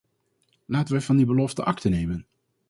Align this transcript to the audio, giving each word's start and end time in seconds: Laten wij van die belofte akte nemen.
Laten 0.65 0.93
wij 0.93 1.01
van 1.01 1.15
die 1.17 1.25
belofte 1.25 1.63
akte 1.63 1.89
nemen. 1.89 2.27